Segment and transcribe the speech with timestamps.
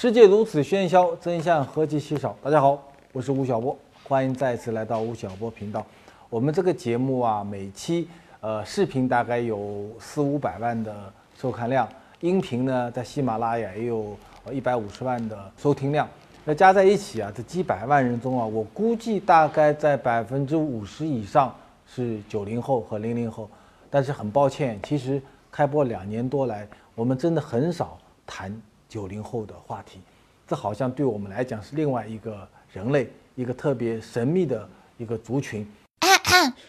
[0.00, 2.34] 世界如此喧嚣，真相何其稀少。
[2.42, 2.82] 大家好，
[3.12, 5.84] 我是吴晓波，欢迎再次来到吴晓波频道。
[6.30, 8.08] 我们这个节目啊，每期
[8.40, 11.86] 呃视频大概有四五百万的收看量，
[12.20, 14.16] 音频呢在喜马拉雅也有
[14.50, 16.08] 一百五十万的收听量。
[16.46, 21.54] 那加在一起啊，这几百万人中啊，我估计大概在百分之五十以上
[21.86, 23.46] 是九零后和零零后。
[23.90, 25.20] 但是很抱歉，其实
[25.52, 28.50] 开播两年多来，我们真的很少谈
[28.90, 30.00] 九零后的话题。
[30.46, 34.68] 这好像对我们来讲是另外一个人类，一个特别神秘的
[34.98, 35.66] 一个族群。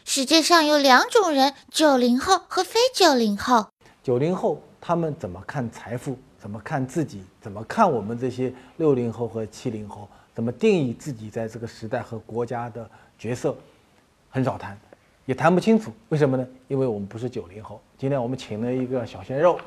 [0.06, 3.66] 世界上有两种人：九零后和非九零后。
[4.04, 6.18] 九零后他们怎么看财富？
[6.38, 7.24] 怎么看自己？
[7.40, 10.08] 怎么看我们这些六零后和七零后？
[10.36, 13.56] 怎么定义自己在这个时代和国家的角色？
[14.30, 14.78] 很少谈，
[15.32, 15.94] 也谈不清楚。
[16.10, 16.46] 为什么呢？
[16.68, 17.80] 因为我们不是九零后。
[17.98, 19.58] 今天我们请了一个小鲜肉，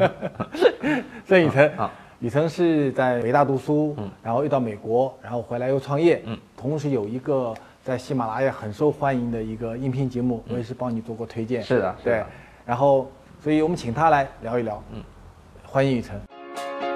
[1.26, 1.72] 郑雨辰。
[2.18, 6.22] 雨辰是在北大读书，然后又到美国，然后回来又创业。
[6.26, 11.62] 嗯，同时有一个在喜马拉雅很受欢迎的一个音频节目，我也是帮你做过推荐。
[11.62, 12.22] 是的，对。
[12.66, 13.10] 然后，
[13.42, 14.82] 所以我们请他来聊一聊。
[14.92, 15.02] 嗯。
[15.64, 16.20] 欢迎雨辰，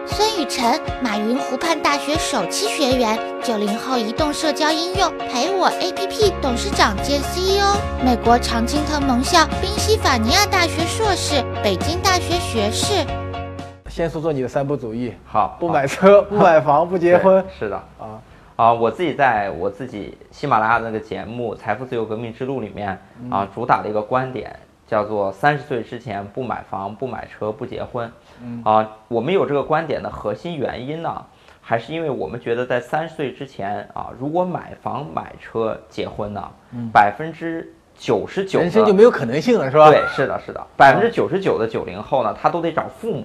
[0.07, 7.75] 孙雨晨，马云湖畔大学首期学员，九零后移动社交应用陪我 APP 董事长兼 CEO，
[8.05, 13.05] 美国常青藤盟校宾夕法尼亚大学硕士，北京大学学士。
[13.89, 17.45] 先说说你的三不主义，好，不买车，不买房， 不结婚。
[17.59, 18.21] 是的，啊。
[18.57, 22.97] 啊，我自己在我自己喜马拉雅那个节目《财富自由革命之路》里面
[23.31, 24.55] 啊，主打的一个观点
[24.87, 28.11] 叫做三十岁之前不买房、不买车、不结婚。
[28.65, 31.25] 啊，我们有这个观点的核心原因呢，
[31.61, 36.51] 还是因为我们觉得在三十岁之前啊，如果买房、买车、结婚呢，
[36.93, 39.89] 百分之九十九人生就没有可能性了，是吧？
[39.89, 43.25] 对，是的，是的，百分之九十九的九零后呢，他都得找父母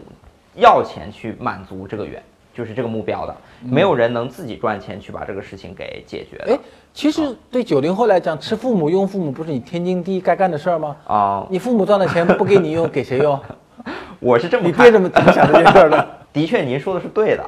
[0.55, 2.21] 要钱去满足这个愿，
[2.53, 6.53] 就是这个目标的，没有人能自己赚钱去把这个事情给解决的。
[6.53, 6.59] 哎，
[6.93, 10.95] 其实对九零后来讲，吃父母用父母不是你天经地义该干的事儿吗？
[11.05, 13.39] 啊，你父母赚的钱不给你用，给谁用？
[14.19, 16.07] 我是这么，你别这么想这件事儿的。
[16.33, 17.43] 的确，您说的是对的，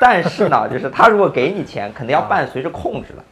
[0.00, 3.22] 但是呢，就是他如果给你钱，肯定要伴随着控制的，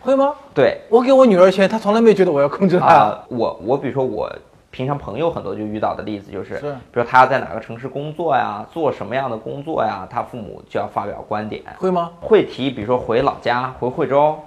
[0.00, 0.32] 会吗？
[0.54, 3.16] 对，我给我女儿钱，她从来没觉得我要控制她。
[3.28, 4.30] 我我比如说我
[4.70, 6.60] 平常朋友很多就遇到的例子就是，比
[6.92, 12.10] 如说他要在哪个城市工作呀，做什么样的工作呀，他父母就要发表观点，会吗？
[12.20, 14.38] 会提，比如说回老家，回惠州，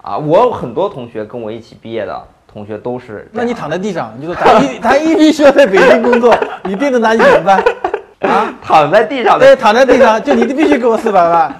[0.00, 2.22] 啊，我有很多同学跟我一起毕业的。
[2.52, 7.64] 同学都是，那你躺在地上，你就说他一他一必须要在北京工作，你盯着他你怎么办？
[8.30, 11.56] 啊， 躺在地上，对，躺在地上，就你必须给我四百万，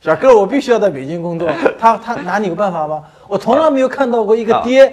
[0.00, 1.48] 小哥，我必须要在北京工作，
[1.78, 3.00] 他他拿你有办法吗？
[3.28, 4.92] 我从来没有看到过一个爹，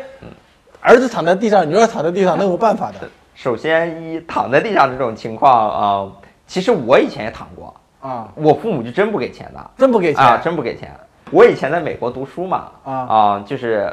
[0.84, 3.10] 儿子躺在地上，女儿躺在地上能有办法的。
[3.34, 6.12] 首先，一躺在地上这种情况啊，
[6.46, 10.92] 其实我以前也躺过啊，我父母就真不给钱的，真不给钱啊，真不给钱。
[11.32, 13.92] 我以前在美国读书嘛，啊啊，就是。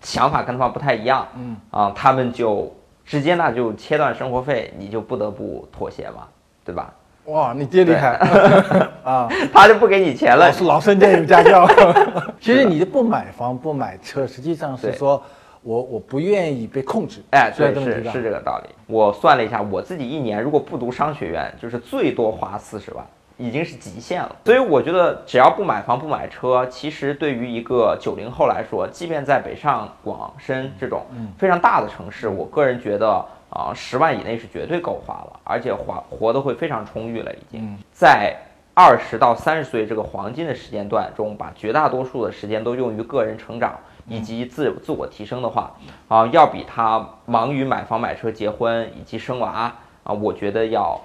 [0.00, 2.70] 想法跟他们不太一样，嗯啊，他们就
[3.06, 6.24] 直接那就切断生活费，你就不得不妥协嘛，
[6.62, 6.92] 对吧？
[7.24, 8.18] 哇，你爹厉害
[9.02, 9.26] 啊！
[9.50, 11.66] 他就不给你钱了，老孙家有家教。
[12.38, 15.22] 其实你不买房不买车，实际上是说
[15.64, 17.20] 我我不愿意被控制。
[17.30, 18.74] 哎，对，是是这个道理。
[18.86, 23.04] 我算了一下，我自己一年如果不读商学院，就是最多花四十万。
[23.36, 31.02] 已经是极限了，所以我觉得只要不买房不买车，其实对于一个九零后来说，即便在北上广深这种
[31.36, 37.34] 非常大的城市，我个人觉得啊，十万以内是绝对够花了，而且活活得会非常充裕了。
[37.34, 38.36] 已经在
[38.72, 43.76] 二十到三十岁这个黄金的时间段中，把绝大多数的时间都用于个人成长
[44.08, 45.72] 以及自自我提升的话，
[46.08, 49.72] 啊，要比他忙于买房买车结婚以及生娃
[50.02, 51.00] 啊，我觉得要。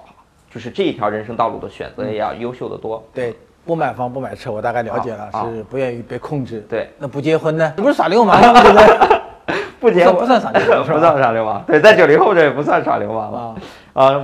[0.52, 3.00] 就是这一条人生道路的选择也要优秀的多。
[3.14, 3.32] 对，
[3.64, 6.66] 不买房不买车，我大概了解了，是不愿意被控制。
[6.68, 7.72] 对，那不结婚呢？
[7.78, 8.60] 你不是耍流氓吗？
[8.60, 9.56] 对不对？
[9.78, 11.62] 不结婚不算耍流氓，不算耍流氓。
[11.68, 13.38] 对，在九零后这也不算耍流氓了。
[13.38, 13.54] 啊，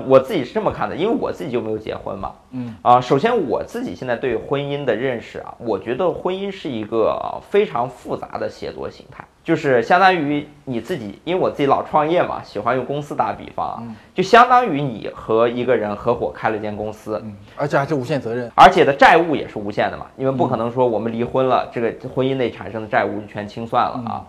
[0.07, 2.33] 我自己是这么看的，因为我自己就没有结婚嘛。
[2.53, 2.75] 嗯。
[2.83, 9.25] 啊，首先我自己现在对婚姻的认识啊，我觉得婚姻是一个非常复杂的协作形态。
[9.45, 13.79] 就是相当于你自己，因为我自己老创业嘛，喜欢用公司打比方啊，
[14.13, 17.23] 就相当于你和一个人合伙开了一间公司，
[17.55, 24.27] 而且还是无限责任，而且的债务也是无限的嘛，因为不可能说我们离婚了，这个婚姻内产生的债务就全清算了啊，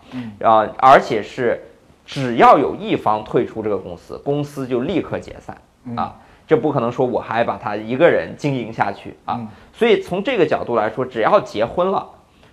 [0.48, 1.64] 啊，而且是
[2.08, 5.56] 只要有一方退出这个公司，公司就立刻解散
[5.96, 6.16] 啊，
[6.48, 9.40] 这不可能说我还把他一个人经营下去啊，
[9.72, 12.08] 所以从这个角度来说，只要结婚了。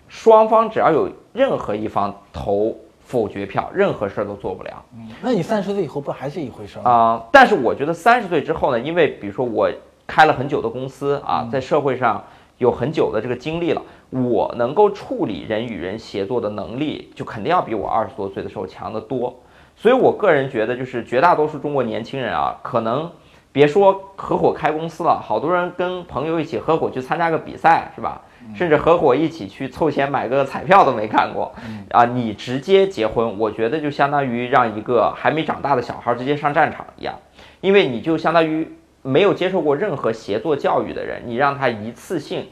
[0.09, 4.85] 双方只要有任何一方投否决票，任何事儿都做不了。
[4.95, 7.23] 嗯，那你三十岁以后不还是一回事啊？
[7.33, 9.71] 但是我觉得三十岁之后呢，因为比如说我。
[10.07, 12.23] 开了很久的公司啊，在社会上
[12.59, 19.41] 有很久的这个经历了，我能够处理人与人协作的能力，就肯定要比我二十多岁的时候强得多。
[19.77, 23.11] 所以我个人觉得，就是绝大多数中国年轻人啊，可能
[23.51, 28.23] 别说合伙开公司了，好多人跟朋友一起合伙去参加个比赛，是吧？
[28.55, 31.51] 甚至合伙一起去凑钱买个彩票都没干过，
[31.91, 37.19] 啊，你直接结婚，我觉得就相当于让一个还没长大的小孩直接上战场一样，
[37.63, 38.71] 因为你就相当于
[39.07, 42.49] 没有接受过任何协作教育的人，你让他一次性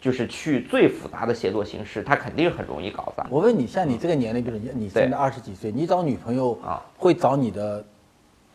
[0.00, 3.26] 就是去最复杂的协作形式，他肯定很容易搞砸。
[3.28, 7.84] 我问你，像你这个年龄，比如你你现在二十几岁，你找女朋友啊，会找你的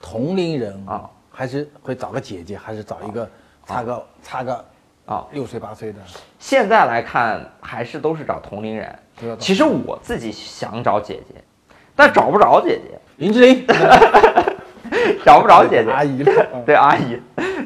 [0.01, 3.29] 同龄人啊，还是会找个姐姐，还是找一个
[3.65, 4.65] 差个差个
[5.05, 5.27] 啊。
[5.33, 5.99] 六岁八岁的？
[6.39, 8.97] 现在来看，还是都是找同龄人。
[9.37, 11.43] 其实我自己想找姐姐，
[11.95, 13.65] 但找不着姐姐，林志玲，
[15.25, 15.91] 找不着姐姐。
[15.91, 16.31] 阿姨了。
[16.53, 17.19] 嗯对阿姨，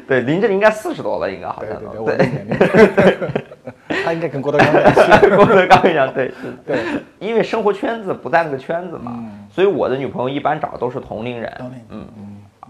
[0.06, 5.36] 对林志玲应该四十多了，应该好像对对对，他 应该跟郭德纲。
[5.36, 6.34] 郭德纲一样，对是，
[6.66, 6.78] 对，
[7.18, 12.06] 因为生活圈子不在那个圈子嘛，嗯所以我的女朋友一般找的都是同龄人，同龄嗯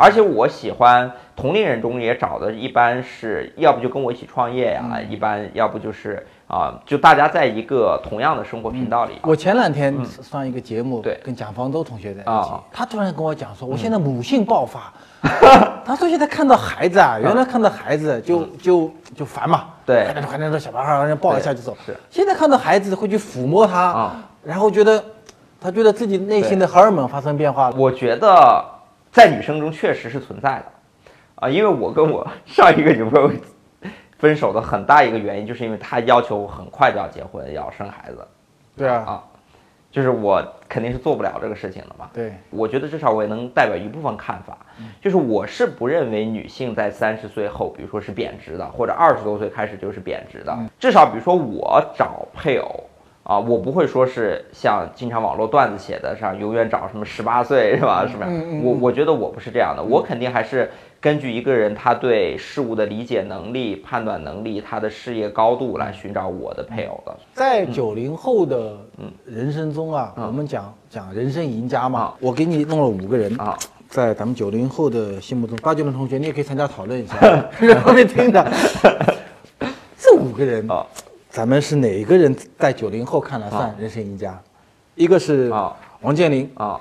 [0.01, 5.11] 而且我喜欢同龄人中也找的，一般是要不就跟我一起创业呀，嗯。
[5.11, 9.13] 一般要不就是啊，就大家在一个同样的生活频道里。
[9.23, 11.21] 我前两天上一个节目，对。
[11.23, 14.93] 跟蒋方舟同学在一起啊，他突然跟我讲说，我现在母性爆发。
[15.85, 20.05] 他说现在看到孩子啊，原来看到孩子就就就烦嘛，对。
[20.05, 21.77] 快点快点说小男孩，让人抱一下就走。
[21.85, 25.03] 是现在看到孩子会去抚摸他啊，然后觉得
[25.61, 27.77] 他觉得自己内心的荷尔蒙发生变化了。
[27.77, 28.65] 我觉得
[29.11, 30.65] 在女生中确实是存在的，
[31.37, 33.31] 啊，因为我跟我 上一个女朋友
[34.19, 38.27] 分手的很大一个原因，就是因为她要求我很快就要结婚，要生孩子
[38.77, 39.25] 对啊，啊，
[39.91, 42.09] 就是我肯定是做不了这个事情的嘛。
[42.13, 44.57] 对，我觉得至少我也能代表一部分看法，
[45.01, 50.57] 就是我是不认为女性在三十岁后，比如说是贬值的，或者二十多岁开始就是贬值的。
[50.79, 52.85] 至少比如说我找配偶
[53.31, 58.05] 啊，我不会说是像经常网络段子写的上永远找什么十八岁是吧？
[58.11, 58.27] 是吧？
[58.29, 60.69] 嗯嗯我我觉得我不是这样的，我肯定还是
[61.01, 67.17] 根据一个人他对事物的理解能力、判断能力、他的事业高度来寻找我的配偶的。
[67.33, 68.77] 在九零后的
[69.25, 73.57] 人生中啊，我们讲讲人生赢家嘛啊，我给你弄了五个人啊，
[73.89, 77.17] 在咱们九零后的心目中，八九零同学你也可以参加讨论一下，
[77.61, 78.45] 在后面听的。
[79.97, 80.85] 这五个人啊，
[81.31, 84.39] 咱们是哪个人在九零后看来算啊人生赢家？
[84.97, 86.81] 一个是啊王健林，啊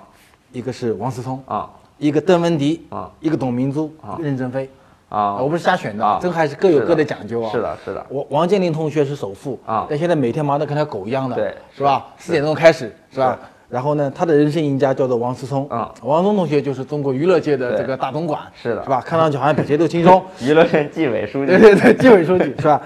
[0.51, 4.69] 一个是王思聪，啊一个邓文迪，啊一个董明珠啊，任正非。
[5.09, 5.37] 啊！
[5.41, 7.51] 我不是瞎选的啊，这还是各有各的讲究啊。
[7.51, 8.05] 是的，是的。
[8.11, 12.05] 王王健林同学是首富啊但现在每天忙得跟条狗一样的，对是吧？
[12.19, 13.35] 四点钟开始，是吧？
[13.69, 19.01] 然后呢，他的人生赢家叫做王思聪，啊王思聪同学就是中国娱乐界的这个大总管，是的是吧？
[19.03, 22.79] 看上去好像比谁都轻松， 娱乐圈纪委书记 对对对，纪委书记是吧？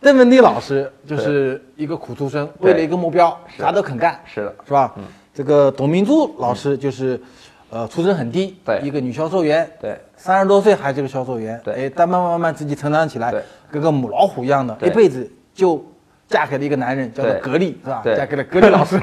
[0.00, 4.94] 邓文迪老师就是一个苦出身，为了一个目标，啥都肯干，是的，是吧？
[5.34, 7.20] 这个董明珠老师就是，
[7.68, 8.80] 呃，出身很低，对。
[8.82, 11.74] 一个女销售员，对，三十多岁还是个销售员，对。
[11.74, 13.30] 哎，但慢慢慢慢自己成长起来，
[13.70, 15.84] 跟个母老虎一样的，一辈子就
[16.26, 18.00] 嫁给了一个男人，叫做格力，是吧？
[18.02, 18.16] 对。
[18.16, 18.98] 嫁给了格力老师，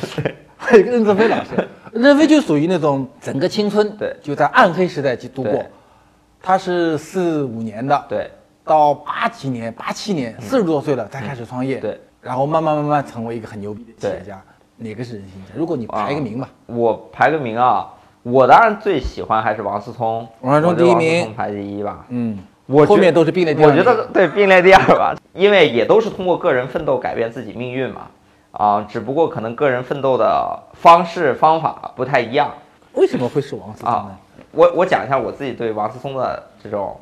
[0.56, 1.50] 还有一个任正非老师，
[1.92, 4.16] 任正非就属于那种整个青春对。
[4.22, 5.62] 就在暗黑时代去度过，
[6.42, 8.30] 他是四五年的，对
[8.68, 14.40] 到八几年、八七年，四十多岁了才开始创业，嗯对，然后慢慢慢慢成为一个很牛逼的企业家。
[14.76, 15.54] 哪个是人性家？
[15.56, 17.88] 如果你排个名吧，我排个名啊，
[18.22, 22.04] 我当然最喜欢还是王思聪，王思聪第一名排第一吧。
[22.10, 23.74] 嗯，我后面都是并列第二我。
[23.74, 28.02] 觉得对并列第二吧，因为也都是通过个人奋斗改变自己命运嘛。
[28.52, 32.50] 啊，只不过可能个人奋斗的方式方法不太一样
[32.94, 34.44] 为什么会是王思聪啊呢？。
[34.52, 36.96] 我我讲一下我自己对王思聪的这种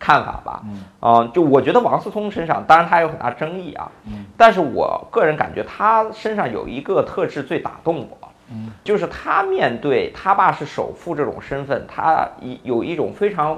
[0.00, 0.62] 看法吧。
[1.02, 13.56] 嗯、就我觉得王思聪身上，当然他有很大争议啊，嗯但是我个人感觉他身上有一个特质最打动我，嗯就是他面对他爸是首富这种身份，他一有一种非常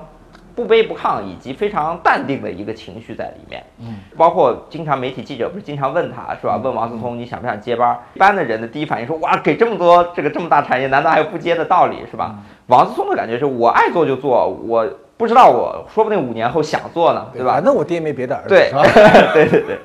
[0.54, 3.64] 不卑不亢以及非常淡定的一个情绪在里面。
[3.78, 6.60] 嗯，包括经常媒体记者不是经常问他是吧？
[6.62, 7.98] 问王思聪你想不想接班？
[8.14, 12.36] 一般的人的第一反应说哇，给这么多这个这么大产业，难道还有不接的道理是吧？
[12.66, 14.86] 王思聪的感觉是我爱做就做，我
[15.22, 17.64] 不知道我说不定五年后想做呢，对吧反？
[17.64, 18.72] 正我爹没别的儿子，对？
[19.32, 19.78] 对对对，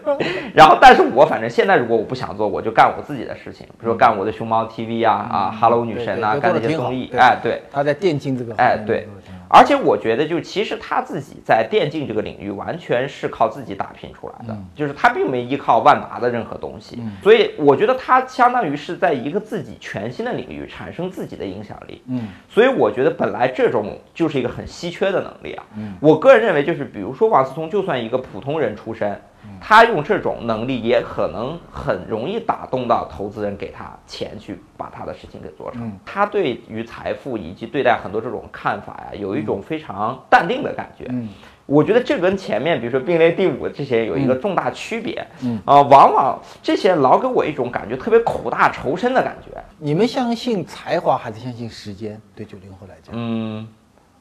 [0.51, 9.07] 然后但是我反正现在如果我不想做，我就干我自己的事情，比如说干我的熊猫 TV 啊啊，Hello 女神啊，干那些综艺，对哎对，他在电竞这个哎对
[9.49, 22.01] 而且我觉得，就其实他自己在电竞这个领域完全是靠自己打拼出来的，就是他并没依靠万达的任何东西，所以我觉得他相当于是在一个自己全新的领域产生自己的影响力。
[22.07, 25.63] 嗯，所以我觉得本来这种就是一个很稀缺的能力啊。
[25.75, 29.19] 嗯，我个人认为，就是比如说王思聪，就算一个普通人出身。
[29.59, 35.91] 他用这种能力也可能很容易打动到投资人，给他钱去把他的事情给做成。
[36.05, 41.05] 他对于财富以及对待很多这种看法呀，有一种非常淡定的感觉。
[41.09, 41.27] 嗯，
[41.65, 45.25] 我觉得这跟前面比如说并列第五这些有一个重大区别。
[45.43, 49.51] 嗯啊，往往这些老给我一种感觉特别苦大仇深的感觉。
[49.77, 52.19] 你们相信才华还是相信时间？
[52.35, 53.67] 对九零后来讲，嗯，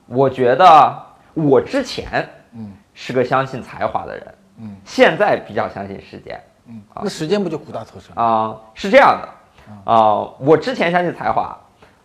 [0.06, 1.02] 我觉得
[1.34, 4.26] 我之前嗯是个相信才华的人。
[4.58, 8.56] 嗯，现在比较相信时间，嗯，那时间不就苦大仇深啊？
[8.74, 11.56] 是这样的，啊，我之前相信才华，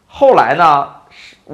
[0.08, 0.90] 后来呢？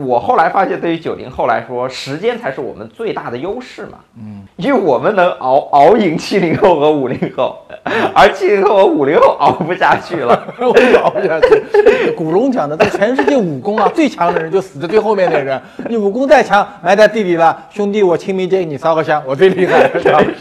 [0.05, 3.97] 我后来发现，对于九零后来说，时间才是我们最大的优势嘛。
[4.17, 7.57] 嗯，因为我们能熬熬赢七零后和五零后，
[8.13, 12.11] 而七零后和五零后熬不下去了， 我熬不下去。
[12.11, 15.59] 古龙讲的，在全世界武功啊最强的人就死在最后面的人。
[15.89, 19.89] 你武功再强，埋在地里了，兄弟，我清明节给你烧个香，我最厉害。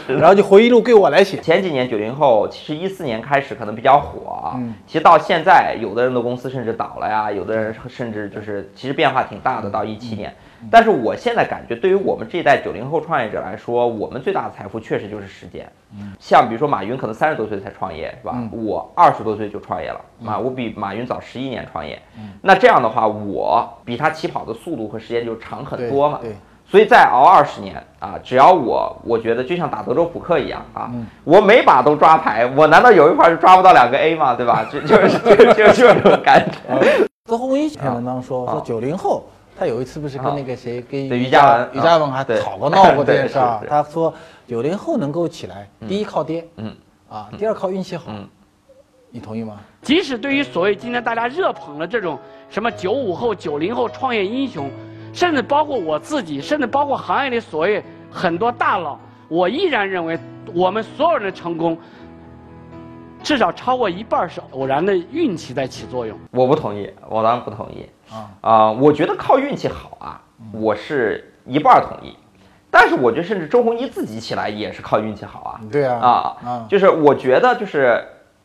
[0.07, 1.37] 然后就回忆录归我来写。
[1.37, 9.39] 前几年九零后，其实一四年开始可能比较火，嗯，其实到现在，有的人的公司甚至倒了呀，有的人甚至就是其实变化挺。
[9.46, 10.33] 大的到一七年，
[10.69, 15.67] 但是我现在感觉，对于我们这一代九零后创业者来说，我们最大的财富确实就是时间。
[15.97, 18.37] 嗯，像比如说马云可能三十多岁才创业，是吧？
[18.51, 21.97] 我二十多岁就创业了，啊，我比马云早十一年创业。
[22.17, 26.19] 嗯，那这样的话，我比他起跑的速度和时间就长很多嘛。
[26.21, 26.35] 对，
[26.65, 30.91] 所以再熬二十年啊，只要我，我觉得就像打德州扑克一样啊，
[31.23, 34.35] 我每把都抓牌，我难道有一块就抓不到两个 A 吗？
[34.35, 34.67] 对吧？
[34.69, 37.07] 就就是就就就这种感觉。
[37.23, 39.23] 周鸿祎篇文章说说九零后。
[39.57, 43.65] 他有一次不是跟那个谁，跟于嘉文，于嘉文还吵过闹过 这件事儿。
[43.67, 44.13] 他说
[44.45, 46.75] 九零后能够起来，第一靠爹，嗯，
[47.09, 48.11] 啊，第二靠运气好，
[49.09, 49.59] 你同意吗？
[49.81, 54.69] 即使对于所谓今天大家热捧的这种什么九五后、九零后创业英雄，
[55.11, 60.19] 甚至包括我自己，甚至包括行业里所谓很多大佬，我依然认为
[60.53, 61.77] 我们所有人的成功。
[63.23, 66.17] 至少超过一半是偶然的运气在起作用。
[66.31, 68.71] 我不同意，我当然不同意啊啊！
[68.71, 70.21] 我觉得靠运气好啊，
[70.53, 72.15] 我是一半同意。
[72.69, 75.61] 但是我觉得，甚至周鸿祎自己起来也是靠运气好啊。
[75.71, 75.97] 对啊
[76.43, 78.01] 啊，就是我觉得，就是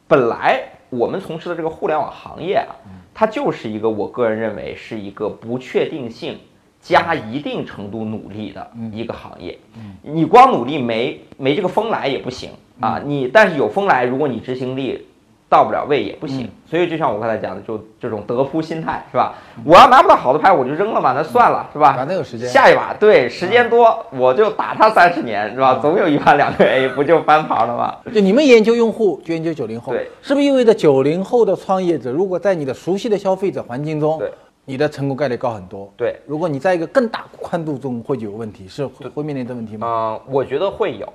[0.09, 2.75] 本来我们从事的这个互联网行业啊，
[3.13, 6.39] 它就是一个我个人认为是一个不确定性
[6.81, 9.59] 加一定程度努力的一个行业。
[10.03, 12.51] 你光努力没没这个风来也不行。
[12.81, 15.07] 啊，你但是有风来，如果你执行力
[15.49, 19.35] 到不了位也不行，所以就像我刚才讲的，就这种德扑心态是吧？
[19.65, 21.93] 我要拿不到好的牌，我就扔了嘛，那算了是吧？
[21.93, 25.79] 反正有时间，下一把对时间多，我就打他三十年是吧？
[25.83, 27.97] 总有一盘两个 A，不就翻盘了吗？
[28.15, 34.33] 就你们研究用户，就研究九零后，对，是不是意味着九零后的创业者，如果在你的熟悉的消费者环境中，对，
[34.65, 35.93] 你的成功概率高很多？
[35.99, 40.19] 对，如果你在一个更大宽度中，会有问题，是会面临这问题吗？
[40.19, 41.07] 嗯，我觉得会有。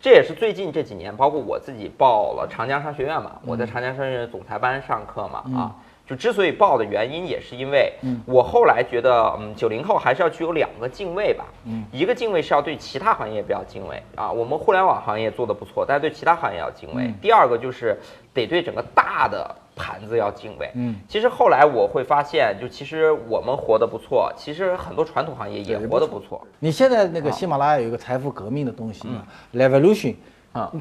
[0.00, 5.74] 这也是最近这几年，包括我自己报了长江商学院嘛，我在长江商学院总裁班上课嘛，啊，
[6.06, 7.92] 就之所以报的原因，也是因为
[8.26, 17.12] 我后来觉得，嗯，九零后还是要具有两个敬畏吧，嗯，一个敬畏是要对其他行业比较敬畏啊，我们互联网行业做的不错，但是对其他行业要敬畏。
[17.20, 17.98] 第二个就是
[18.32, 19.56] 得对整个大的。
[19.76, 26.44] 盘子要敬畏，嗯，其实后来我会发现，就其实我们活得不错，其实很多传统行业也活得不错。
[26.58, 29.06] 你现在那个喜马拉雅有一个财富革命的东西
[29.52, 30.14] ，Revolution
[30.52, 30.72] 啊，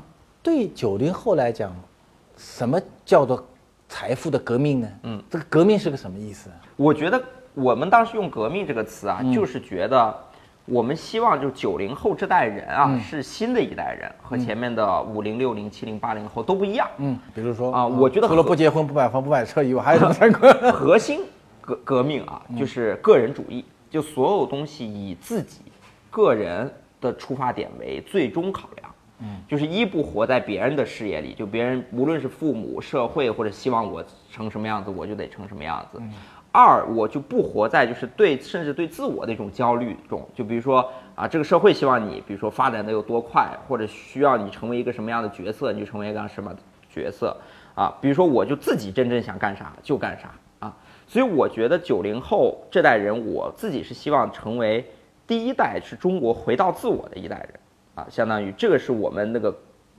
[0.42, 1.76] 对九零后来讲，
[2.38, 3.46] 什么叫做
[3.90, 4.90] 财富的革命呢？
[5.04, 6.50] 嗯，这个革命是个什么意思？
[6.78, 7.22] 我觉得
[7.54, 10.16] 我们当时用革命这个词啊，就是觉得。
[10.66, 16.88] 我们希望就九零后这代人啊，是新的一代人，和前面的五零、六零、七零、八零后都不一样。
[16.98, 21.22] 嗯，比如说啊，我觉得除了不结婚、不买房、不买车以外，还有什么三个 核心
[21.62, 22.42] 革革命啊？
[22.58, 25.62] 就是个人主义，就所有东西以自己
[26.10, 28.90] 个人的出发点为最终考量。
[29.20, 36.02] 嗯，就是一不活在别人的视野里，就别人无论是父母、社会或者希望我成什么样子，我就得成什么样子。
[36.56, 46.56] 二，我就不活在就是对甚至对自我的一种焦虑中，就比如说啊，这个社会希望你，比如说发展的有多快，或者需要你成为一个什么样的角色，你就成为一个什么
[46.90, 47.36] 角色
[47.76, 47.94] 啊。
[48.00, 50.74] 比如说，我就自己真正想干啥就干啥啊。
[51.06, 54.90] 所以我觉得九零后这代人，我自己是希望成为
[55.28, 57.60] 第一代是中国回到自我的一代人
[57.96, 59.54] 啊，相当于这个是我们那个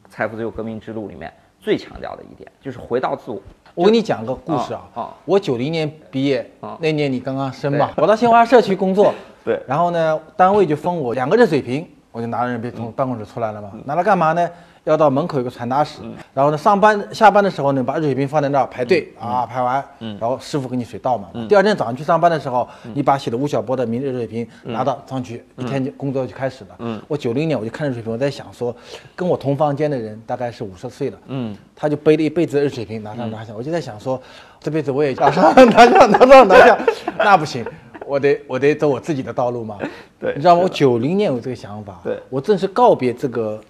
[0.09, 1.31] 财富自由革命之路里面。
[1.59, 3.43] 最强调的一点，就是回到自我。
[3.77, 5.15] 我给你讲个故事啊，啊啊。
[5.27, 9.13] 我九零年毕业啊，那年你刚刚生嘛，我到新华社去工作，
[9.45, 9.61] 对。
[9.69, 14.49] 然后呢，单位就分我两个热水瓶，我就拿着热水瓶从办公室出来了嘛，拿来干嘛呢？
[14.85, 16.01] 要到门口有个传达室，
[16.33, 21.29] 然后呢，上班下班的时候呢，把热水瓶放在那儿排队啊，排完，然后师傅给你水倒嘛。
[21.49, 27.03] 第二天早上去上班的时候，你把写的吴晓波的明日热水瓶拿到上去，一天就工作就开始了。
[27.09, 28.75] 我九零年我就看热水瓶，我在想说，
[29.17, 34.23] 跟我同房间的人大概是五十岁了，嗯，他就背了一辈子热水瓶拿上拿下，我就在想说，
[34.61, 36.79] 这辈子我也 拿上拿下拿上拿下，
[37.19, 37.67] 那不行，
[38.07, 39.79] 我得我得走我自己的道路嘛。
[40.19, 40.63] 对你知道吗？
[40.63, 42.19] 我九零年有这个想法，对。
[42.31, 43.61] 我正式告别这个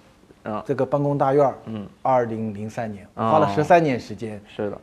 [0.45, 4.77] 嗯，这个办公大院儿，嗯，二零零三年，花了十三年时间，是的，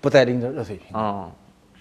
[0.00, 0.86] 不再拎着热水瓶。
[0.94, 1.28] 嗯，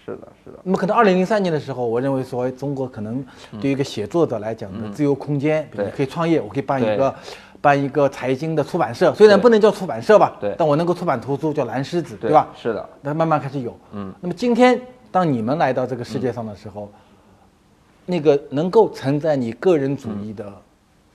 [0.04, 3.24] 是的，是的，那么可能二零零三年的时候，我认为说中国可能
[3.62, 7.16] 对于一个写作者来讲的自由空间，你可以创业，我可以办一个
[7.62, 10.56] 办一个财经的出版社，虽然不能叫出版社吧，对。
[10.58, 12.50] 但我能够出版图书叫蓝狮子，对吧？
[12.60, 14.12] 是的，那慢慢开始有，嗯。
[14.20, 14.82] 那么今天
[15.14, 16.92] 当你们来到这个世界上的时候，
[18.04, 20.52] 那个能够承载你个人主义的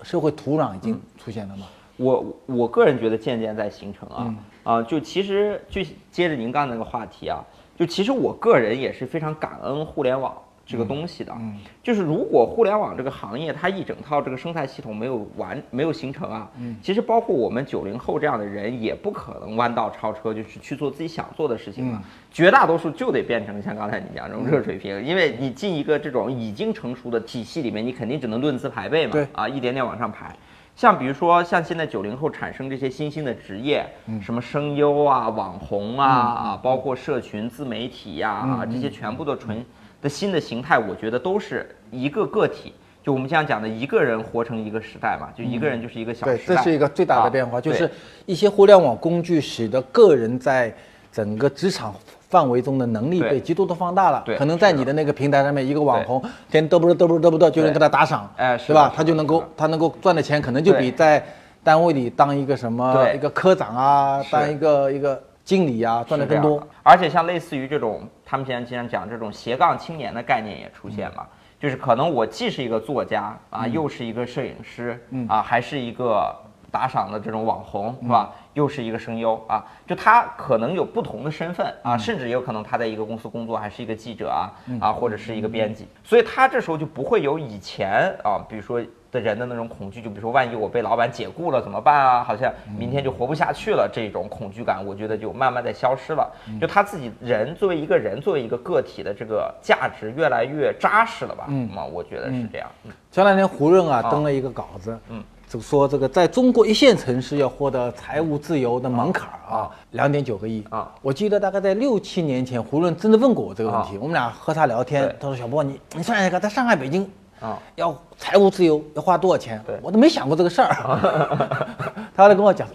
[0.02, 1.66] 社会土壤已经出现了吗？
[1.96, 4.38] 我我个人觉得渐渐在形成啊、嗯。
[4.62, 7.44] 啊，就其实就接着您刚才那个话题啊，
[7.76, 10.32] 就其实我个人也是非常感恩互联网
[10.68, 11.56] 这个东西的，嗯。
[11.82, 16.76] 就是如果互联网这个行业它一整套这个生态系统没有完没有形成啊，嗯。
[16.82, 21.98] 其实包括我们九零后这样的人也不可能弯道超车，就是去做自己想做的事情了。
[22.00, 22.04] 嗯。
[22.30, 29.26] 绝大多数就得变成像刚才你讲这种热水瓶，因为你进一个这种已经成熟的体系里面，你肯定只能论资排辈嘛，对。
[29.32, 30.36] 啊，一点点往上排。
[30.76, 33.84] 像比如说，像现在九零后产生这些新兴的职业，
[34.22, 39.64] 什么声优啊、网红啊，啊，包括社群自媒体呀、啊，这些全部都纯
[40.00, 42.72] 的新的形态，我觉得都是一个个体。
[43.02, 46.56] 就我们这样讲的，一个人活成一个时代嘛，就一个人就是一个小，时代。
[46.56, 47.90] 这是一个最大的啊变化，就是
[48.26, 50.74] 一些互联网工具使得个人在
[51.10, 51.94] 整个职场
[52.28, 54.22] 范围中的能力被极度的放大了。
[54.26, 58.92] 对可能在你的那个平台上面，一个网红天天嘚不嘚嘚不嘚不嘚就能给他打赏，哎是吧？
[58.94, 61.24] 他就能够他能够赚的钱可能就比在
[61.64, 66.62] 单位里当一个什么对一个科长啊，当一个一个经理啊赚的更多。
[66.82, 71.26] 而且像类似于这种，他们现在经常讲这种斜杠青年的概念也出现嘛，
[71.58, 76.36] 就是可能我既是一个作家啊，又是一个摄影师，啊，还是一个
[76.70, 78.30] 打赏的这种网红，是吧？
[78.52, 88.84] 又是一个声优啊，就他可能有不同的身份啊，甚至也有可能他在一个公司工作，还是一个记者啊，啊，或者是一个编辑，所以他这时候就不会有以前啊，比如说。
[89.10, 92.24] 的人的那种恐惧，就比如说，万一我被老板解雇了怎么办啊？
[92.24, 96.30] 好像明天就活不下去了，这种恐惧感，我觉得就慢慢在消失了。
[96.60, 101.44] 就他自己人作为一个人，作为一个个体的这个价值越来越扎实了吧？
[101.48, 102.68] 嗯，我觉得是这样。
[102.84, 110.92] 嗯前两天胡润啊啊登了一个稿子，嗯，就说这个在中国一线城市要获得财务自由的门槛啊，两点九个亿啊。
[111.00, 117.10] 我记得大概在六七年前，胡润真的问过我这个问题，啊我们俩喝他聊天，他说小波你你算一个，在上海、北京
[117.40, 119.78] 啊要财务自由要花多少钱对？
[119.82, 120.68] 我都没想过这个事儿。
[122.14, 122.66] 他后来跟我讲。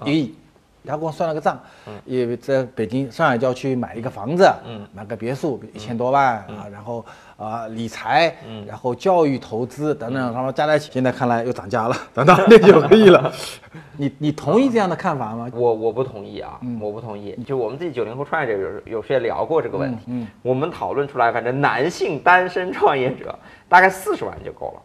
[0.85, 1.59] 他给我算了个账，
[2.05, 4.87] 因为在北京、上海郊区买一个房子，嗯。
[4.93, 7.05] 买个别墅，一千多万啊，然后
[7.37, 8.65] 啊理财，嗯。
[8.65, 13.31] 然后教育投资等等，然后加在一起，现在看来又涨价了， 涨到六九个亿了。
[13.97, 15.49] 你你同意这样的看法吗？
[15.53, 17.33] 我我不同意啊，我不同意。
[17.45, 23.37] 就我们自己九零后创业者有有时也聊过这个问题，我们讨论出来，反正男性单身创业者
[23.69, 24.81] 大概四十万就够了。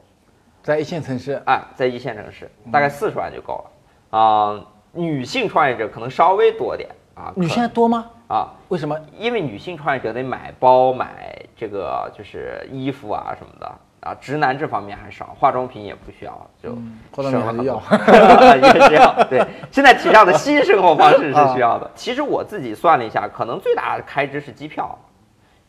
[0.63, 4.19] 在一线城市，哎，在一线城市大概四十万就够了。
[4.19, 4.61] 啊、
[4.93, 7.33] 女性创业者可能稍微多点啊。
[7.37, 8.07] 女可现在多吗？
[8.29, 8.95] 啊，为什么？
[9.19, 13.67] 因为女性创业者得买包、买这个就是衣服啊什么的
[14.01, 16.71] 啊，直男这方面还少，化妆品也不需要，就
[17.11, 19.25] 化妆品还是省了很多要 也是要。
[19.31, 21.91] 对，现在提倡的新生活方式是需要 啊的。
[21.95, 24.97] 其实我自己算了一下，可能最大的开支是机票，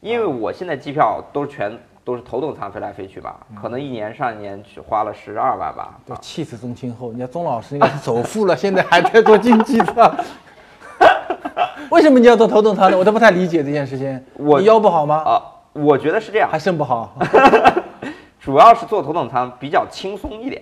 [0.01, 5.99] 因为我现在机票都全都是头等舱飞来飞去吧，可能一年上一年去花了十二万吧。
[6.05, 10.15] 对气死宗庆后，人家宗老师应该是首富了，现在还在做经济舱。
[11.91, 12.97] 为什么你要做头等舱呢？
[12.97, 14.23] 我都不太理解这件事情。
[14.35, 15.15] 我你腰不好吗？
[15.25, 15.41] 啊，
[15.73, 17.15] 我觉得是这样还，肾不好？
[18.39, 20.61] 主要是坐头等舱比较轻松一点，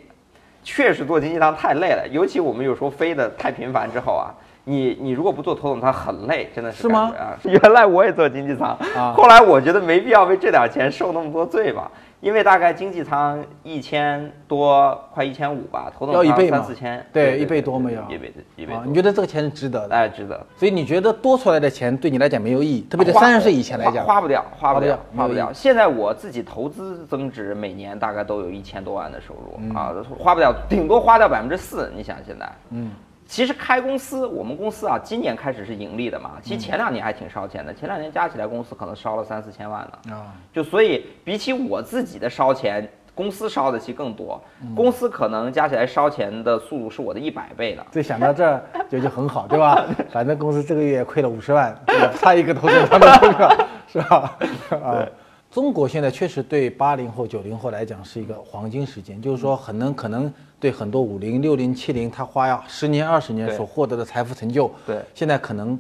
[0.64, 4.34] 确实坐经济舱太累了，尤其我们有时候飞的太频繁之后啊，
[4.70, 7.40] 你你如果不做头等舱很累，真的是是吗啊？
[7.48, 19.96] 原来我也坐经济舱，啊后来我觉得没必要为这点钱受那么多罪吧，因为大概经济舱一千多，快一千五吧，头等舱要一倍嘛三四千，对一倍多没有一倍一倍你觉得这个钱是值得的？
[19.96, 20.46] 哎值得。
[20.58, 25.54] 所以你觉得多出来的钱对你来讲没有意义，特别在三十岁以前来讲，花花不掉，花不掉，花不掉花不掉。
[25.54, 31.90] 现在我自己投资增值，每年大概都有一千多万的收入、嗯啊，花不掉，顶多花掉百分之四。
[31.96, 32.92] 你想现在，嗯，
[33.28, 36.32] 其实开公司，我们公司啊，今年开始是盈利的嘛。
[36.42, 40.16] 其实前两年还挺烧钱的，前两年加起来公司可能烧了三四千万呢。
[40.16, 44.42] 啊，就所以比起我自己的烧钱，公司烧的其实更多。
[44.62, 47.86] 嗯公司可能加起来烧钱的速度是我的一百倍的。
[47.92, 49.86] 这想到这儿就就很好，对吧？
[50.10, 51.78] 反正公司这个月亏了五十万，
[52.18, 54.38] 差一个头等舱的车票，是吧？
[54.82, 55.06] 啊，
[55.52, 65.00] 中国现在确实对八零后、九零后来讲是一个黄金时间，就是说很能可能对很多五零、六零、七零，他花呀十年、二十年所获得的财富成就，对。
[65.14, 65.80] 现在可能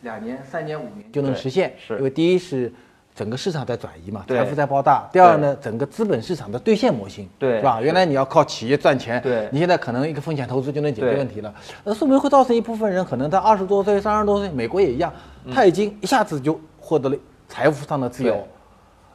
[0.00, 1.72] 两年、三年、五年就能实现。
[1.78, 1.96] 是。
[1.98, 2.72] 因为第一是
[3.14, 7.58] 整个市场在转移嘛，财富在爆炸；第二呢，整个资本市场的兑现模型，对。
[7.58, 7.80] 是吧？
[7.80, 9.48] 原来你要靠企业赚钱，对。
[9.52, 11.54] 你现在可能一个风险投资就能解决问题了。
[11.84, 15.12] 那说明会造成一部分人可能在二十多岁、三十多岁，美国也一样，
[15.52, 17.16] 他已经一下子就获得了
[17.48, 18.44] 财富上的自由对。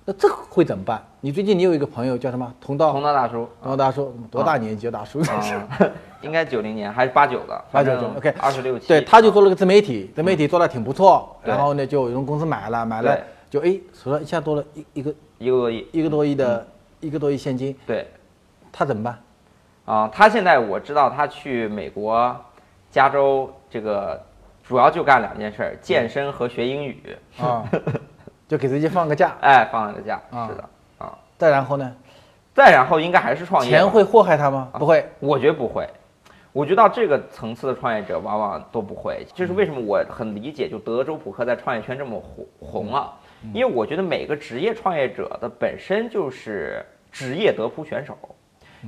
[0.09, 1.05] 那这会怎么办？
[1.19, 2.49] 你最近你有一个朋友叫什么？
[2.61, 4.89] 同道，同道大叔，同道大叔多大年纪？
[4.89, 5.77] 大叔，啊，
[6.23, 8.87] 应该九零年还是八九的，八九九，OK，二十六七。
[8.87, 15.87] 对，他就做了个自媒体，自媒体做的挺不错，然后呢，就有人公司买了，买了就哎，手上一下多了一一个一个多亿。
[15.91, 16.67] 一个多亿的
[17.01, 18.07] 一个多亿现金，对，
[18.71, 19.21] 他怎么办？
[19.83, 22.33] 啊，他现在我知道他去美国
[22.89, 24.17] 加州这个
[24.63, 27.17] 主要就干两件事儿：健身和学英语。
[27.37, 27.69] 啊，
[28.47, 30.63] 就给自己放个假，哎，放了个假，啊是的
[30.97, 31.13] 啊。
[31.37, 31.93] 再然后呢？
[32.53, 33.77] 再然后应该还是创业吧。
[33.77, 34.69] 钱会祸害他吗？
[34.73, 35.87] 不会，我觉得不会。
[36.53, 43.13] 我觉得到这个层次的创业者往往都不会，就是为什么我很理解，就德州扑克在创业圈这么红红了，
[43.53, 48.17] 因为我觉得每个职业创业者的本身就是职业德扑选手，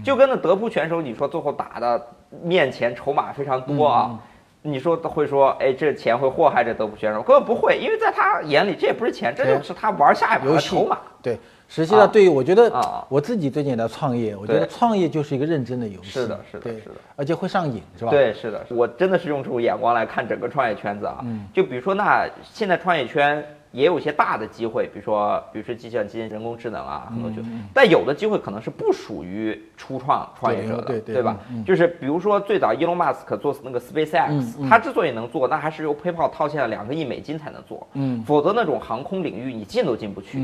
[0.04, 2.08] 就跟那德扑选手，你说最后打的
[2.42, 4.20] 面前筹码非常多啊，
[4.62, 7.22] 你说会说，哎，这钱会祸害这德普选手？
[7.22, 10.98] 根本不会，因为在他眼里这也不是钱，这就是他玩下一把的 筹码。
[11.22, 21.20] 对，实际上对于我觉得啊我自己最近也在创业，我觉得创业就是一个认真的游戏，是的是的是的，而且会上瘾，是吧？，对，是的，我真的是用这种眼光来看整个创业圈子啊。
[21.24, 27.38] 嗯就比如说，那现在创业圈也有一些大的机会，比如说，比如说计算机、人工智能啊，很多就，
[27.74, 31.38] 但有的机会可能是不属于初创创业者的，对对吧？
[31.66, 34.54] 就是比如说，最早伊隆马斯克做那个 SpaceX，、嗯。
[34.60, 38.24] 嗯他之所以能做，那还是由 PayPal 套现了两个亿美金才能做，嗯。
[38.24, 40.40] 否则那种航空领域你进都进不去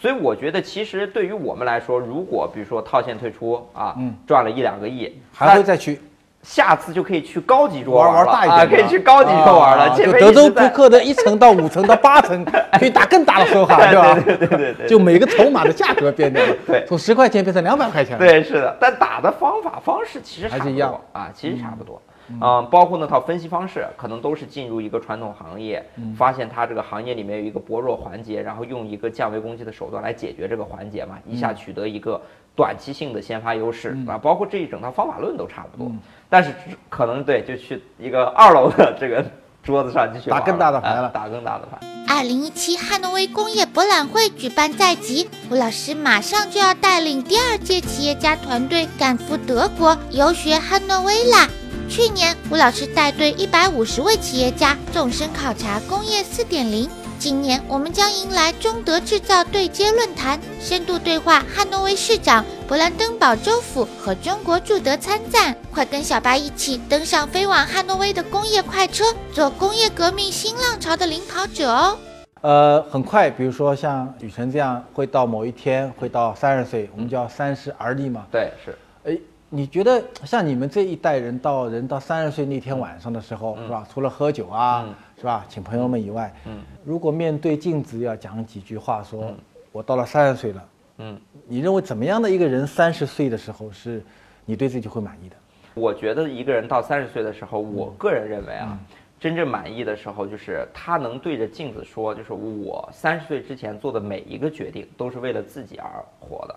[0.00, 4.14] 所以我觉得，其实对于我们来说，如果比如说套现退出啊，嗯。
[4.26, 6.00] 赚了一两个亿，还会再去
[6.44, 9.84] 下次就可以去高级桌玩玩大一点的，可以去高级桌玩了。
[9.84, 12.44] 啊这就德州扑克的一层到五层到八层，
[12.78, 14.14] 可以打更大的手哈， 对吧？
[14.14, 16.84] 对对对对对就每个筹码的价格变掉了， 对。
[16.86, 18.18] 从十块钱变成两百块钱了。
[18.18, 20.94] 对，是的，但打的方法方式其实还是一样。
[21.12, 22.00] 啊，其实差不多。
[22.40, 26.14] 嗯，包括那套分析方式，可能都是进入一个传统行业，嗯。
[26.14, 31.56] 发现它这个行业里面有一个薄弱环节，然后用一个降维攻击的手段来解决这个环节嘛，一下嗯。
[31.56, 32.20] 取得一个
[32.56, 35.90] 短期性的先发优势啊，包括这一整套方法论都差不多，
[36.28, 36.54] 但是
[36.88, 39.24] 可能对，就去一个二楼的这个
[39.62, 41.78] 桌子上继续打更大的牌了哎打更大的牌。
[42.06, 51.48] 二零一七汉诺威工业博览会举办在即，吴老师马上就要带领第二届企业家团队赶赴德国游学汉诺威啦。
[51.88, 56.88] 去年，吴老师带队一百五十位企业家纵深考察工业四点零。
[57.24, 65.56] 今年我们将迎来中德制造对接论坛，深度对话汉诺威市长、勃兰登堡州府和中国驻德参赞。
[65.72, 71.96] 快跟小白一起登上飞往汉诺威的工业快车，做工业革命新浪潮的领跑者哦！
[72.42, 78.26] 呃，很快，比如说像雨辰这样，会到某一天会到三十岁，我们叫三十而立嘛。
[78.30, 78.76] 对，是。
[79.04, 83.86] 哎，你觉得像你们这一代人到人到三十岁那天晚上的时候，是吧？
[83.90, 85.46] 除了喝酒啊，嗯是吧？
[85.48, 89.34] 请朋友们以外，嗯，如果面对镜子要讲几句话，说、
[89.72, 94.04] 我到了三十岁了，嗯，你认为怎么样的一个人三十岁的时候是
[94.44, 95.36] 你对自己会满意的？
[95.72, 98.78] 我觉得一个人到三十岁的时候，我个人认为啊，
[99.18, 106.54] 真正满意的时候，就是他能对着镜子说，就是我三十岁之前做的每一个决定都是为了自己而活的。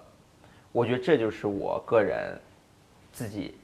[0.74, 2.38] 我觉得这就是我个人
[3.14, 3.56] 自己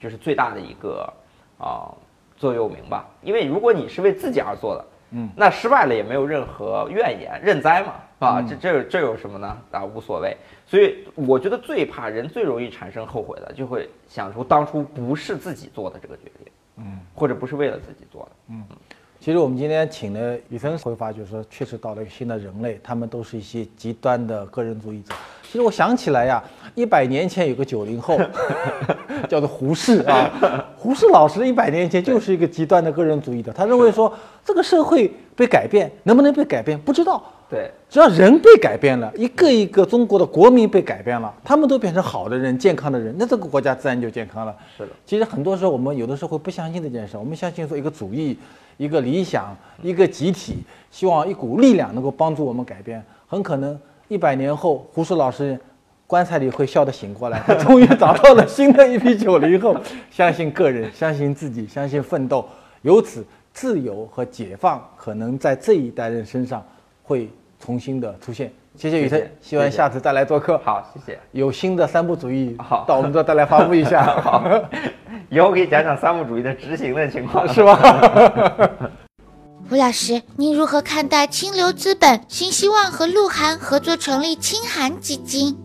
[0.00, 1.08] 就是最大的一个
[1.56, 1.94] 啊、
[2.36, 3.08] 座右铭吧。
[3.22, 7.94] 因为如果你是为自己而做的，嗯，那失败了也没有任何怨言，认栽嘛，
[8.26, 9.58] 啊，这这这有什么呢？
[9.70, 10.36] 啊，无所谓。
[10.66, 18.54] 所以我觉得最怕人最容易产生后悔的，就会想出当初不是自己做的这个决定，嗯，或者不是为了自己做的。
[19.24, 25.14] 其实我们今天请了雨生，会发觉说，确实到了一个新的人类，他们都是一些极端的个人主义者。
[25.42, 28.18] 其实我想起来呀，一百年前有个九零后，
[29.26, 30.30] 叫做胡适啊。
[30.76, 34.12] 胡适老师一百年前就是一个极端的个人主义的，他认为说
[34.44, 37.24] 这个社会被改变，能不能被改变不知道。
[37.48, 44.54] 对，只要人被改变了，一个一个中国的国民被改变了，他们都变成好的人、健康的人，那这个国家自然就健康了。
[44.76, 44.90] 是的。
[45.06, 48.36] 其实很多时候我们有的时候会不相信这件事，我们相信说一个主义、
[48.76, 50.56] 一个理想、一个集体，
[50.90, 53.02] 希望一股力量能够帮助我们改变。
[53.26, 55.58] 很可能一百年后，胡适老师
[56.06, 59.76] 棺材里会笑得醒过来，他终于找到了新的一批九零后，
[60.10, 62.46] 相信个人，相信自己，相信奋斗，
[62.82, 66.64] 由此自由和解放可能在这一代人身上
[67.02, 68.52] 会重新的出现。
[68.76, 70.60] 谢谢雨辰，希望下次再来做客。
[70.64, 71.18] 好，谢谢。
[71.30, 74.02] 有新的三部主义，好到我们这再来发布一下。
[74.20, 74.42] 好，
[75.30, 77.78] 以后可以讲讲三部主义的执行的情况， 是吧？
[79.70, 85.56] 吴老师，您如何看待清流资本、新希望和鹿晗合作成立清韩基金？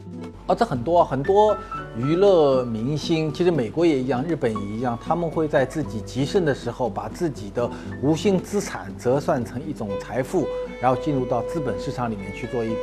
[0.45, 1.57] 啊，这很多很多
[1.97, 7.69] 娱乐明星，其实美国也一样，日本也一样，他们会在自己极盛的时候，把自己的
[8.01, 10.47] 无形资产折算成一种财富，
[10.79, 12.75] 然后进入到资本市场里面去做一个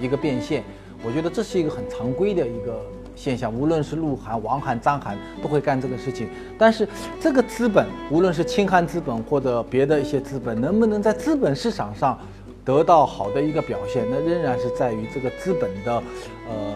[0.00, 0.62] 一个变现。
[1.04, 2.80] 我觉得这是一个很常规的一个
[3.16, 6.28] 现象，无论是鹿晗、王涵、张涵都会干这个事情。
[6.56, 6.88] 但是
[7.20, 12.18] 这个资本，无论是清寒资本或者别的一些资本，能不能在资本市场上
[12.64, 16.02] 得到好的一个表现，那仍然是在于这个资本的
[16.48, 16.74] 呃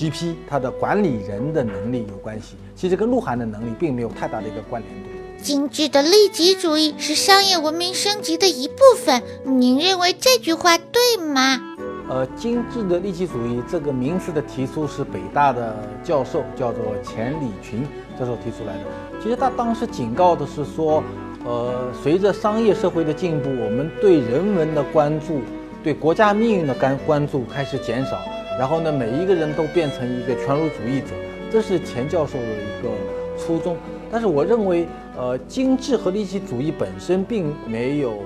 [0.00, 2.56] GP 它的管理人的能力有关系。
[2.74, 5.10] 其实跟鹿晗的能力并没有太大的一个关联度。
[5.42, 11.60] 精致的利己主义是商业文明升级的一部分，您认为这句话对吗？
[12.08, 17.86] 呃，精致的利己主义这个名词的提出是北大的教授叫做钱理群
[18.18, 18.84] 教授提出来的。
[19.22, 21.02] 其实他当时警告的是说，
[21.44, 25.42] 呃，随着商业社会的进步，我们对人文的关注、
[25.84, 28.18] 对国家命运的关关注开始减少，
[28.60, 31.14] 然后呢，每一个人都变成一个权儒主义者，
[31.50, 32.90] 这是钱教授的一个
[33.38, 33.74] 初衷。
[34.12, 38.18] 但是我认为，呃，精致和利己主义本身并没有。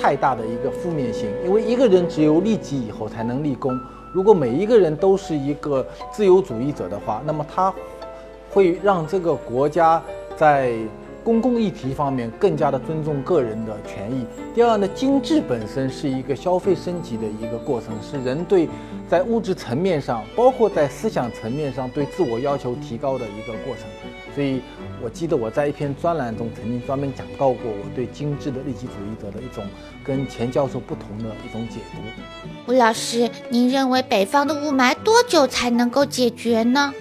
[0.00, 3.76] 太大的一个负面性，因为一个人只有利己以后才能立功。
[4.14, 7.74] 如果每一个人都是一个自由主义者的话，那么他
[8.48, 10.00] 会让这个国家
[10.36, 10.72] 在
[11.28, 14.24] 公共议题方面更加的尊重个人的权益。
[14.54, 18.66] 第二呢，精致本身是一个消费升级的一个过程，是人对
[19.10, 23.84] 在物质层面上，包括在思想层面上对自我要求提高的一个过程。
[24.34, 24.62] 所以。
[25.00, 29.64] 我记得我在一篇专栏中曾经专门讲到过我对精致的利己主义者的一种
[30.02, 32.72] 跟钱教授不同的一种解读。
[32.72, 36.92] 吴老师，您认为北方的雾霾多久才能够解决呢？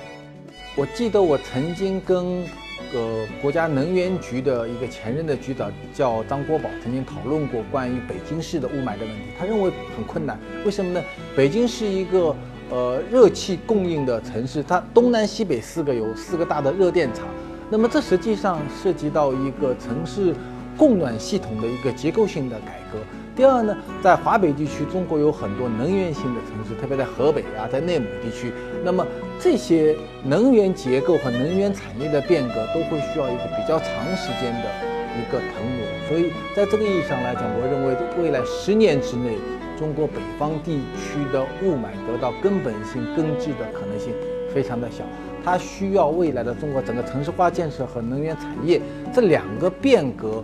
[0.75, 2.45] 我记得我曾经跟
[2.93, 9.21] 呃国家能源局的一个前任的局长叫张国宝曾经讨论过关于北京市的雾霾的问题。
[9.37, 11.03] 他认为很困难，为什么呢？
[11.35, 12.35] 北京是一个
[12.69, 17.25] 呃热气供应的城市，它东南西北四个有四个大的热电厂。
[17.69, 20.33] 那么这实际上涉及到一个城市
[20.77, 22.99] 供暖系统的一个结构性的改革。
[23.37, 28.51] 第二呢，在华北地区，中国有很多能源型的城市，特别在河北啊，在内蒙地区。
[28.83, 29.05] 那么
[29.39, 34.65] 这些能源结构和能源产业的变革，都会需要一个比较长时间的
[35.13, 35.85] 一个腾挪。
[36.09, 39.37] 所以在这个意义上来讲，我认为未来十年之内，
[39.77, 44.15] 中国北方地区的雾霾得到根本性根治的可能性
[44.51, 45.03] 非常的小。
[45.45, 48.81] 它需要未来的中国整个城市化建设和能源产业
[49.13, 50.43] 这两个变革，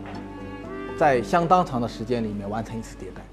[0.97, 3.32] 在相当长的时间里面完成一次迭代。